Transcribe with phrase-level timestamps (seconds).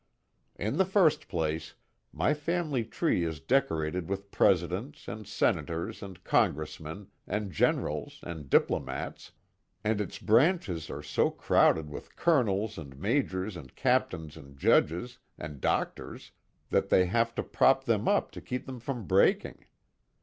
[0.55, 1.75] In the first place
[2.11, 8.49] my family tree is decorated with presidents, and senators, and congress men, and generals, and
[8.49, 9.31] diplomats,
[9.83, 15.61] and its branches are so crowded with colonels, and majors and captains and judges, and
[15.61, 16.31] doctors,
[16.71, 19.65] that they have to prop them up to keep them from breaking.